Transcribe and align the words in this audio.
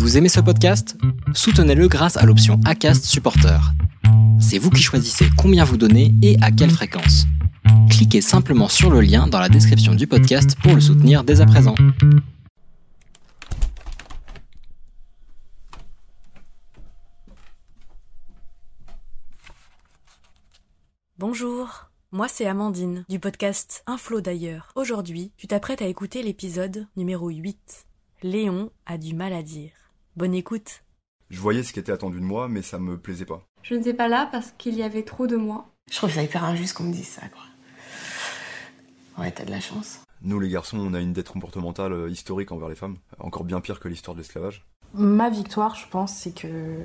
Vous 0.00 0.16
aimez 0.16 0.30
ce 0.30 0.40
podcast? 0.40 0.96
Soutenez-le 1.34 1.86
grâce 1.86 2.16
à 2.16 2.24
l'option 2.24 2.58
ACAST 2.64 3.04
Supporter. 3.04 3.60
C'est 4.40 4.56
vous 4.56 4.70
qui 4.70 4.82
choisissez 4.82 5.26
combien 5.36 5.62
vous 5.62 5.76
donnez 5.76 6.14
et 6.22 6.38
à 6.40 6.50
quelle 6.50 6.70
fréquence. 6.70 7.26
Cliquez 7.90 8.22
simplement 8.22 8.68
sur 8.68 8.88
le 8.88 9.02
lien 9.02 9.26
dans 9.26 9.38
la 9.38 9.50
description 9.50 9.94
du 9.94 10.06
podcast 10.06 10.56
pour 10.62 10.74
le 10.74 10.80
soutenir 10.80 11.22
dès 11.22 11.42
à 11.42 11.46
présent. 11.46 11.74
Bonjour, 21.18 21.90
moi 22.10 22.26
c'est 22.26 22.46
Amandine 22.46 23.04
du 23.10 23.20
podcast 23.20 23.84
Un 23.86 23.98
d'ailleurs. 24.22 24.72
Aujourd'hui, 24.76 25.32
tu 25.36 25.46
t'apprêtes 25.46 25.82
à 25.82 25.86
écouter 25.86 26.22
l'épisode 26.22 26.86
numéro 26.96 27.28
8. 27.28 27.84
Léon 28.22 28.70
a 28.86 28.96
du 28.96 29.14
mal 29.14 29.34
à 29.34 29.42
dire. 29.42 29.79
Bonne 30.20 30.34
écoute. 30.34 30.82
Je 31.30 31.40
voyais 31.40 31.62
ce 31.62 31.72
qui 31.72 31.78
était 31.78 31.92
attendu 31.92 32.20
de 32.20 32.24
moi, 32.26 32.46
mais 32.46 32.60
ça 32.60 32.78
me 32.78 32.98
plaisait 32.98 33.24
pas. 33.24 33.40
Je 33.62 33.74
n'étais 33.74 33.94
pas 33.94 34.06
là 34.06 34.28
parce 34.30 34.52
qu'il 34.58 34.74
y 34.74 34.82
avait 34.82 35.02
trop 35.02 35.26
de 35.26 35.36
moi. 35.36 35.70
Je 35.90 35.96
trouve 35.96 36.10
ça 36.10 36.22
hyper 36.22 36.44
injuste 36.44 36.74
qu'on 36.74 36.84
me 36.84 36.92
dise 36.92 37.08
ça, 37.08 37.22
quoi. 37.28 37.40
Ouais, 39.16 39.32
t'as 39.32 39.46
de 39.46 39.50
la 39.50 39.60
chance. 39.60 40.00
Nous, 40.20 40.38
les 40.38 40.50
garçons, 40.50 40.76
on 40.76 40.92
a 40.92 41.00
une 41.00 41.14
dette 41.14 41.30
comportementale 41.30 41.94
euh, 41.94 42.10
historique 42.10 42.52
envers 42.52 42.68
les 42.68 42.74
femmes, 42.74 42.98
encore 43.18 43.44
bien 43.44 43.62
pire 43.62 43.80
que 43.80 43.88
l'histoire 43.88 44.14
de 44.14 44.20
l'esclavage. 44.20 44.66
Ma 44.92 45.30
victoire, 45.30 45.74
je 45.74 45.88
pense, 45.88 46.12
c'est 46.12 46.38
que 46.38 46.84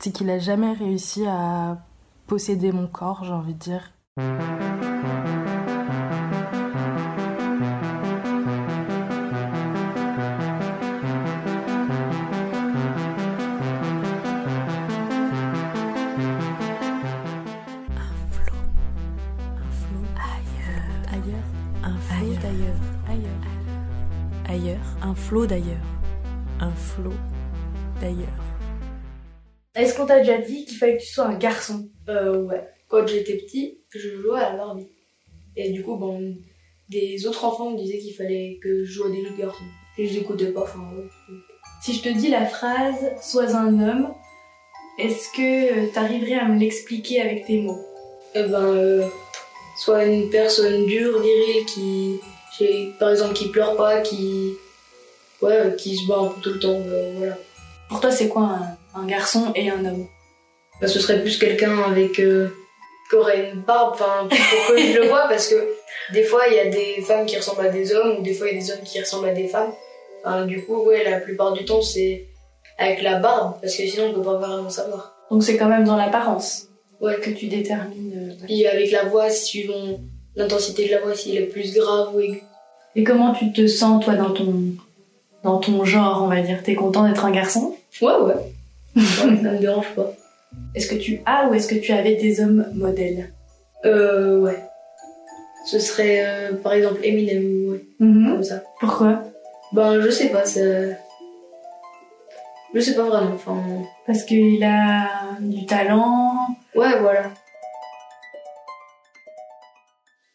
c'est 0.00 0.10
qu'il 0.10 0.28
a 0.28 0.40
jamais 0.40 0.72
réussi 0.72 1.24
à 1.28 1.78
posséder 2.26 2.72
mon 2.72 2.88
corps, 2.88 3.22
j'ai 3.22 3.30
envie 3.30 3.54
de 3.54 3.58
dire. 3.60 3.92
Ailleurs. 21.14 21.48
Un 21.84 21.96
flot 21.98 22.34
d'ailleurs. 22.42 22.80
Ailleurs. 23.08 24.48
Ailleurs. 24.48 24.86
Un 25.02 25.14
flot 25.14 25.46
d'ailleurs. 25.46 25.86
Un 26.60 26.72
flot 26.72 27.12
d'ailleurs. 28.00 28.42
Est-ce 29.76 29.96
qu'on 29.96 30.06
t'a 30.06 30.20
déjà 30.20 30.38
dit 30.38 30.64
qu'il 30.64 30.76
fallait 30.76 30.96
que 30.96 31.02
tu 31.02 31.12
sois 31.12 31.26
un 31.26 31.38
garçon? 31.38 31.88
Euh, 32.08 32.42
ouais. 32.42 32.66
Quand 32.88 33.06
j'étais 33.06 33.36
petit, 33.36 33.80
je 33.90 34.20
jouais 34.20 34.40
à 34.40 34.50
la 34.50 34.56
Barbie. 34.56 34.88
Et 35.56 35.70
du 35.70 35.82
coup, 35.82 35.96
bon, 35.96 36.34
des 36.88 37.26
autres 37.26 37.44
enfants 37.44 37.70
me 37.70 37.78
disaient 37.78 37.98
qu'il 37.98 38.14
fallait 38.14 38.58
que 38.62 38.84
je 38.84 38.92
joue 38.92 39.04
à 39.04 39.10
des 39.10 39.22
autres 39.22 39.38
garçons. 39.38 39.64
Et 39.98 40.08
je 40.08 40.18
n'écoutais 40.18 40.50
pas, 40.50 40.62
enfin, 40.62 40.80
ouais. 40.96 41.08
Si 41.82 41.92
je 41.92 42.02
te 42.02 42.08
dis 42.08 42.28
la 42.28 42.46
phrase 42.46 43.10
«sois 43.22 43.54
un 43.54 43.80
homme», 43.80 44.12
est-ce 44.98 45.28
que 45.32 45.86
euh, 45.86 45.92
t'arriverais 45.92 46.34
à 46.40 46.48
me 46.48 46.58
l'expliquer 46.58 47.20
avec 47.20 47.46
tes 47.46 47.60
mots? 47.60 47.80
Eh 48.34 48.42
ben, 48.42 48.64
euh, 48.64 49.06
soit 49.76 50.04
une 50.04 50.30
personne 50.30 50.86
dure, 50.86 51.20
virile, 51.20 51.64
qui, 51.66 52.20
par 52.98 53.10
exemple, 53.10 53.34
qui 53.34 53.48
pleure 53.48 53.76
pas, 53.76 54.00
qui, 54.00 54.54
ouais, 55.42 55.74
qui 55.76 55.96
se 55.96 56.06
bat 56.06 56.18
un 56.18 56.28
peu 56.28 56.40
tout 56.40 56.50
le 56.50 56.60
temps, 56.60 56.80
euh, 56.86 57.12
voilà. 57.16 57.36
Pour 57.88 58.00
toi, 58.00 58.10
c'est 58.10 58.28
quoi 58.28 58.42
un, 58.42 59.00
un 59.00 59.06
garçon 59.06 59.52
et 59.54 59.70
un 59.70 59.84
homme? 59.84 60.06
Bah, 60.80 60.88
ce 60.88 61.00
serait 61.00 61.20
plus 61.20 61.38
quelqu'un 61.38 61.78
avec, 61.82 62.18
euh, 62.20 62.48
qui 63.10 63.16
aurait 63.16 63.50
une 63.50 63.60
barbe, 63.60 63.94
enfin, 63.94 64.28
pour 64.28 64.74
que 64.74 64.80
je 64.80 65.00
le 65.00 65.08
vois, 65.08 65.26
parce 65.28 65.48
que 65.48 65.56
des 66.12 66.24
fois, 66.24 66.42
il 66.48 66.54
y 66.54 66.60
a 66.60 66.66
des 66.66 67.02
femmes 67.02 67.26
qui 67.26 67.36
ressemblent 67.36 67.66
à 67.66 67.70
des 67.70 67.94
hommes, 67.94 68.18
ou 68.18 68.22
des 68.22 68.34
fois, 68.34 68.48
il 68.48 68.54
y 68.54 68.56
a 68.58 68.60
des 68.60 68.72
hommes 68.72 68.84
qui 68.84 69.00
ressemblent 69.00 69.28
à 69.28 69.34
des 69.34 69.48
femmes. 69.48 69.72
Enfin, 70.24 70.46
du 70.46 70.64
coup, 70.64 70.84
ouais, 70.84 71.04
la 71.04 71.20
plupart 71.20 71.52
du 71.52 71.64
temps, 71.64 71.82
c'est 71.82 72.26
avec 72.78 73.02
la 73.02 73.16
barbe, 73.16 73.60
parce 73.60 73.76
que 73.76 73.86
sinon, 73.86 74.08
on 74.10 74.14
peut 74.14 74.22
pas 74.22 74.38
vraiment 74.38 74.70
savoir. 74.70 75.14
Donc 75.30 75.42
c'est 75.42 75.56
quand 75.56 75.68
même 75.68 75.84
dans 75.84 75.96
l'apparence 75.96 76.68
Ouais, 77.04 77.20
que 77.20 77.28
tu 77.28 77.48
détermines... 77.48 78.12
euh, 78.16 78.46
Puis 78.46 78.66
avec 78.66 78.90
la 78.90 79.04
voix, 79.04 79.28
suivant 79.28 80.00
l'intensité 80.36 80.86
de 80.86 80.92
la 80.92 81.00
voix, 81.00 81.14
s'il 81.14 81.36
est 81.36 81.42
plus 81.42 81.74
grave 81.74 82.16
ou 82.16 82.20
aigu. 82.20 82.42
Et 82.96 83.04
comment 83.04 83.34
tu 83.34 83.52
te 83.52 83.66
sens, 83.66 84.02
toi, 84.02 84.14
dans 84.14 84.30
ton, 84.30 84.54
dans 85.42 85.58
ton 85.58 85.84
genre, 85.84 86.22
on 86.24 86.28
va 86.28 86.40
dire? 86.40 86.62
T'es 86.62 86.74
content 86.74 87.06
d'être 87.06 87.26
un 87.26 87.30
garçon? 87.30 87.74
Ouais, 88.00 88.14
ouais. 88.22 88.34
ouais 88.96 89.02
ça 89.02 89.26
me 89.26 89.58
dérange 89.58 89.94
pas. 89.94 90.14
Est-ce 90.74 90.86
que 90.88 90.94
tu 90.94 91.20
as 91.26 91.46
ou 91.48 91.54
est-ce 91.54 91.68
que 91.68 91.74
tu 91.74 91.92
avais 91.92 92.14
des 92.14 92.40
hommes 92.40 92.66
modèles? 92.74 93.34
Euh, 93.84 94.38
ouais. 94.38 94.58
Ce 95.66 95.78
serait, 95.78 96.24
euh, 96.24 96.52
par 96.54 96.72
exemple, 96.72 97.00
Eminem, 97.02 97.70
ouais, 97.70 97.84
comme 97.98 98.44
ça. 98.44 98.62
Pourquoi? 98.80 99.24
Ben, 99.72 100.00
je 100.00 100.08
sais 100.08 100.28
pas, 100.28 100.46
ça... 100.46 100.60
Je 102.72 102.80
sais 102.80 102.94
pas 102.94 103.04
vraiment, 103.04 103.34
enfin... 103.34 103.62
Parce 104.06 104.22
qu'il 104.22 104.64
a 104.64 105.36
du 105.40 105.66
talent. 105.66 106.33
Ouais, 106.74 106.98
voilà. 107.00 107.30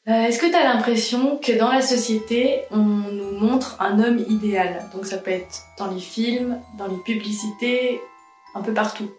Euh, 0.07 0.23
Est-ce 0.23 0.39
que 0.39 0.45
tu 0.47 0.55
as 0.55 0.63
l'impression 0.63 1.37
que 1.37 1.51
dans 1.51 1.71
la 1.71 1.81
société, 1.81 2.61
on 2.71 2.77
nous 2.77 3.31
montre 3.31 3.75
un 3.79 3.99
homme 3.99 4.19
idéal? 4.27 4.85
Donc 4.93 5.05
ça 5.05 5.17
peut 5.17 5.31
être 5.31 5.63
dans 5.77 5.91
les 5.91 5.99
films, 5.99 6.59
dans 6.77 6.87
les 6.87 6.97
publicités, 7.05 8.01
un 8.55 8.61
peu 8.61 8.73
partout. 8.73 9.11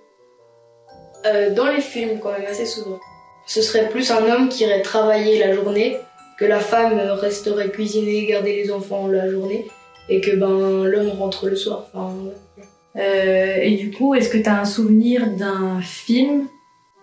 Euh, 1.26 1.54
dans 1.54 1.66
les 1.66 1.82
films, 1.82 2.18
quand 2.20 2.32
même, 2.32 2.46
assez 2.46 2.66
souvent. 2.66 2.98
Ce 3.46 3.60
serait 3.60 3.88
plus 3.90 4.10
un 4.10 4.26
homme 4.30 4.48
qui 4.48 4.64
irait 4.64 4.82
travailler 4.82 5.38
la 5.38 5.52
journée, 5.54 5.98
que 6.38 6.46
la 6.46 6.60
femme 6.60 6.98
resterait 6.98 7.70
cuisiner, 7.70 8.24
garder 8.26 8.56
les 8.56 8.72
enfants 8.72 9.06
la 9.06 9.30
journée, 9.30 9.66
et 10.08 10.22
que 10.22 10.34
ben 10.34 10.84
l'homme 10.84 11.10
rentre 11.10 11.46
le 11.46 11.56
soir. 11.56 11.84
Enfin, 11.92 12.14
ouais. 12.24 12.64
Euh, 12.96 13.58
et 13.62 13.76
du 13.76 13.92
coup, 13.92 14.14
est-ce 14.14 14.28
que 14.30 14.38
tu 14.38 14.48
as 14.48 14.58
un 14.58 14.64
souvenir 14.64 15.28
d'un 15.36 15.80
film 15.82 16.48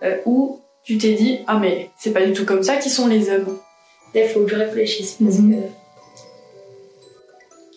euh, 0.02 0.16
où 0.26 0.60
tu 0.84 0.96
t'es 0.98 1.12
dit 1.14 1.40
Ah, 1.46 1.58
mais 1.58 1.90
c'est 1.98 2.12
pas 2.12 2.24
du 2.24 2.32
tout 2.32 2.44
comme 2.44 2.62
ça 2.62 2.76
qu'ils 2.76 2.92
sont 2.92 3.06
les 3.08 3.30
hommes 3.30 3.58
Là, 4.14 4.22
il 4.24 4.28
faut 4.28 4.40
que 4.40 4.48
je 4.50 4.56
réfléchisse 4.56 5.18
parce 5.22 5.38
Mhm. 5.38 5.54
que. 5.62 5.66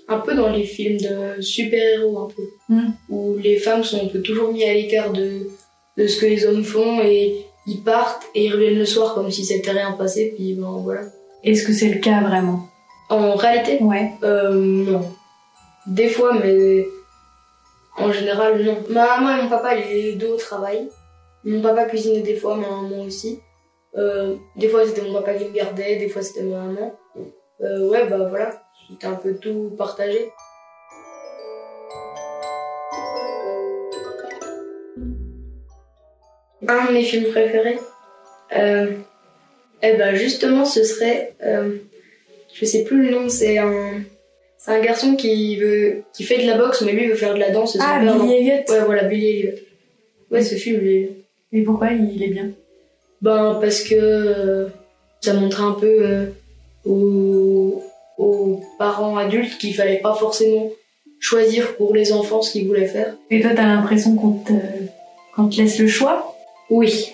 Un 0.07 0.19
peu 0.19 0.33
dans 0.35 0.49
les 0.49 0.63
films 0.63 0.97
de 0.97 1.41
super-héros, 1.41 2.19
un 2.19 2.27
peu. 2.27 2.43
Mhm. 2.69 2.93
Où 3.09 3.37
les 3.37 3.57
femmes 3.57 3.83
sont 3.83 4.03
un 4.03 4.07
peu 4.07 4.21
toujours 4.21 4.51
mises 4.51 4.63
à 4.63 4.73
l'écart 4.73 5.11
de, 5.11 5.47
de 5.97 6.07
ce 6.07 6.19
que 6.19 6.25
les 6.25 6.45
hommes 6.45 6.63
font 6.63 7.01
et 7.01 7.45
ils 7.67 7.81
partent 7.83 8.23
et 8.35 8.45
ils 8.45 8.51
reviennent 8.53 8.77
le 8.79 8.85
soir 8.85 9.13
comme 9.13 9.31
si 9.31 9.45
c'était 9.45 9.71
rien 9.71 9.91
passé, 9.93 10.33
puis 10.35 10.53
ben 10.55 10.71
voilà. 10.83 11.01
Est-ce 11.43 11.65
que 11.65 11.73
c'est 11.73 11.89
le 11.89 11.99
cas 11.99 12.21
vraiment? 12.21 12.67
En 13.09 13.35
réalité, 13.35 13.81
Ouais. 13.83 14.11
euh, 14.23 14.51
non. 14.53 15.01
Des 15.87 16.07
fois, 16.09 16.33
mais 16.43 16.85
en 17.97 18.11
général, 18.11 18.61
non. 18.63 18.77
Ma 18.89 19.17
maman 19.17 19.37
et 19.37 19.43
mon 19.43 19.49
papa, 19.49 19.75
les 19.75 20.13
deux 20.13 20.27
au 20.29 20.37
travail. 20.37 20.89
Mon 21.43 21.61
papa 21.61 21.85
cuisinait 21.85 22.21
des 22.21 22.35
fois, 22.35 22.55
ma 22.55 22.67
maman 22.69 23.01
aussi. 23.01 23.39
Euh, 23.97 24.35
des 24.55 24.69
fois, 24.69 24.85
c'était 24.85 25.01
mon 25.01 25.13
papa 25.13 25.33
qui 25.33 25.45
me 25.45 25.51
gardait, 25.51 25.97
des 25.97 26.07
fois, 26.09 26.21
c'était 26.21 26.43
ma 26.43 26.59
maman. 26.63 26.95
Euh, 27.61 27.89
ouais, 27.89 28.07
bah 28.07 28.25
voilà, 28.29 28.61
c'était 28.89 29.07
un 29.07 29.15
peu 29.15 29.35
tout 29.35 29.73
partagé. 29.77 30.31
Un 36.67 36.85
de 36.87 36.93
mes 36.93 37.03
films 37.03 37.25
préférés, 37.31 37.79
euh, 38.55 38.91
eh 39.81 39.93
ben 39.97 40.15
justement, 40.15 40.63
ce 40.63 40.83
serait, 40.83 41.33
je 42.53 42.65
sais 42.65 42.83
plus 42.83 43.07
le 43.07 43.11
nom, 43.11 43.29
c'est 43.29 43.57
un, 43.57 44.03
c'est 44.57 44.71
un 44.71 44.79
garçon 44.79 45.15
qui 45.15 45.57
veut, 45.57 46.03
qui 46.13 46.23
fait 46.23 46.37
de 46.43 46.47
la 46.47 46.57
boxe, 46.57 46.81
mais 46.83 46.91
lui 46.93 47.07
veut 47.07 47.15
faire 47.15 47.33
de 47.33 47.39
la 47.39 47.49
danse. 47.49 47.77
Ah. 47.81 47.99
Billy 47.99 48.33
Elliot 48.35 48.63
Ouais, 48.71 48.85
voilà, 48.85 49.03
Billy 49.05 49.27
Elliot. 49.39 49.57
Ouais, 50.29 50.43
ce 50.43 50.55
film, 50.55 50.79
il 50.83 50.87
est- 50.87 51.11
Et 51.51 51.63
pourquoi 51.63 51.91
il 51.91 52.23
est 52.23 52.27
bien 52.29 52.51
ben 53.21 53.59
parce 53.61 53.83
que 53.83 53.95
euh, 53.95 54.67
ça 55.21 55.33
montrait 55.33 55.63
un 55.63 55.73
peu 55.73 55.97
euh, 56.01 56.25
aux, 56.85 57.83
aux 58.17 58.61
parents 58.79 59.17
adultes 59.17 59.57
qu'il 59.59 59.75
fallait 59.75 59.99
pas 59.99 60.15
forcément 60.15 60.69
choisir 61.19 61.75
pour 61.77 61.93
les 61.93 62.11
enfants 62.11 62.41
ce 62.41 62.51
qu'ils 62.51 62.67
voulaient 62.67 62.87
faire. 62.87 63.15
Et 63.29 63.41
toi, 63.41 63.51
t'as 63.55 63.67
l'impression 63.67 64.15
qu'on 64.15 64.31
te, 64.31 64.53
qu'on 65.35 65.49
te 65.49 65.57
laisse 65.57 65.77
le 65.79 65.87
choix? 65.87 66.35
Oui. 66.69 67.13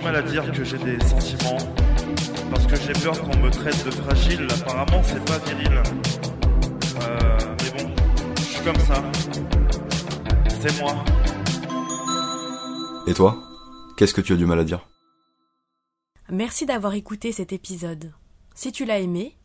Mal 0.00 0.16
à 0.16 0.22
dire 0.22 0.50
que 0.52 0.64
j'ai 0.64 0.78
des 0.78 0.98
sentiments. 1.04 1.58
Parce 2.50 2.66
que 2.66 2.76
j'ai 2.76 2.92
peur 2.92 3.20
qu'on 3.20 3.36
me 3.36 3.50
traite 3.50 3.84
de 3.84 3.90
fragile. 3.90 4.46
Apparemment, 4.50 5.02
c'est 5.02 5.24
pas 5.24 5.38
viril. 5.38 5.82
Euh, 7.02 7.38
mais 7.62 7.82
bon, 7.82 7.90
je 8.36 8.42
suis 8.42 8.64
comme 8.64 8.78
ça. 8.80 9.02
C'est 10.60 10.80
moi. 10.80 11.04
Et 13.06 13.14
toi? 13.14 13.42
Qu'est-ce 13.96 14.14
que 14.14 14.20
tu 14.20 14.32
as 14.32 14.36
du 14.36 14.46
mal 14.46 14.58
à 14.58 14.64
dire? 14.64 14.88
Merci 16.30 16.66
d'avoir 16.66 16.94
écouté 16.94 17.32
cet 17.32 17.52
épisode. 17.52 18.12
Si 18.54 18.72
tu 18.72 18.84
l'as 18.84 18.98
aimé, 18.98 19.36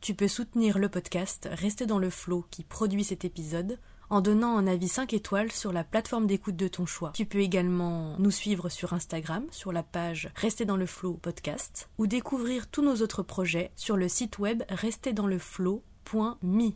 tu 0.00 0.14
peux 0.14 0.28
soutenir 0.28 0.78
le 0.78 0.88
podcast 0.88 1.48
Rester 1.50 1.86
dans 1.86 1.98
le 1.98 2.10
flow 2.10 2.46
qui 2.50 2.62
produit 2.62 3.02
cet 3.02 3.24
épisode 3.24 3.78
en 4.10 4.20
donnant 4.20 4.56
un 4.56 4.66
avis 4.66 4.88
5 4.88 5.12
étoiles 5.14 5.52
sur 5.52 5.72
la 5.72 5.84
plateforme 5.84 6.26
d'écoute 6.26 6.56
de 6.56 6.68
ton 6.68 6.86
choix. 6.86 7.12
Tu 7.14 7.26
peux 7.26 7.40
également 7.40 8.16
nous 8.18 8.30
suivre 8.30 8.68
sur 8.68 8.92
Instagram 8.92 9.44
sur 9.50 9.72
la 9.72 9.82
page 9.82 10.30
Rester 10.34 10.64
dans 10.64 10.76
le 10.76 10.86
flow 10.86 11.14
podcast 11.14 11.88
ou 11.98 12.06
découvrir 12.06 12.68
tous 12.68 12.82
nos 12.82 12.96
autres 12.96 13.22
projets 13.22 13.70
sur 13.76 13.96
le 13.96 14.08
site 14.08 14.38
web 14.38 14.62
resterdansleflow.me 14.68 16.72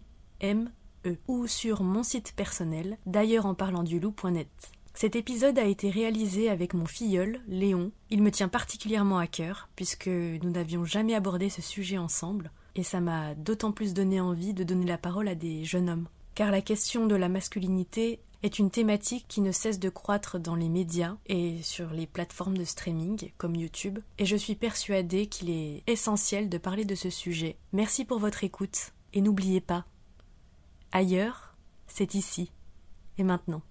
ou 1.27 1.47
sur 1.47 1.83
mon 1.83 2.03
site 2.03 2.33
personnel 2.35 2.99
d'ailleurs 3.07 3.47
en 3.47 3.55
parlant 3.55 3.83
du 3.83 3.99
loup.net. 3.99 4.49
Cet 4.95 5.17
épisode 5.17 5.59
a 5.59 5.65
été 5.65 5.91
réalisé 5.91 6.51
avec 6.51 6.75
mon 6.75 6.85
filleul, 6.85 7.41
Léon. 7.49 7.93
Il 8.11 8.23
me 8.23 8.31
tient 8.31 8.49
particulièrement 8.49 9.19
à 9.19 9.27
cœur, 9.27 9.71
puisque 9.75 10.09
nous 10.09 10.51
n'avions 10.51 10.85
jamais 10.85 11.15
abordé 11.15 11.49
ce 11.49 11.63
sujet 11.63 11.97
ensemble, 11.97 12.51
et 12.75 12.83
ça 12.83 13.01
m'a 13.01 13.35
d'autant 13.35 13.73
plus 13.73 13.95
donné 13.95 14.21
envie 14.21 14.53
de 14.53 14.65
donner 14.65 14.85
la 14.85 14.99
parole 14.99 15.29
à 15.29 15.35
des 15.35 15.65
jeunes 15.65 15.89
hommes. 15.89 16.09
Car 16.35 16.51
la 16.51 16.63
question 16.63 17.07
de 17.07 17.15
la 17.15 17.29
masculinité 17.29 18.21
est 18.43 18.59
une 18.59 18.71
thématique 18.71 19.27
qui 19.29 19.41
ne 19.41 19.53
cesse 19.53 19.79
de 19.79 19.89
croître 19.89 20.39
dans 20.39 20.55
les 20.55 20.69
médias 20.69 21.17
et 21.27 21.63
sur 21.63 21.91
les 21.91 22.07
plateformes 22.07 22.57
de 22.57 22.65
streaming 22.65 23.31
comme 23.39 23.55
YouTube, 23.55 23.99
et 24.19 24.27
je 24.27 24.37
suis 24.37 24.55
persuadée 24.55 25.27
qu'il 25.27 25.51
est 25.51 25.83
essentiel 25.87 26.49
de 26.49 26.59
parler 26.59 26.85
de 26.85 26.95
ce 26.95 27.11
sujet. 27.11 27.57
Merci 27.73 28.05
pour 28.05 28.19
votre 28.19 28.45
écoute, 28.45 28.93
et 29.13 29.21
n'oubliez 29.21 29.61
pas, 29.61 29.85
ailleurs, 30.91 31.55
c'est 31.87 32.15
ici, 32.15 32.51
et 33.19 33.25
maintenant. 33.25 33.63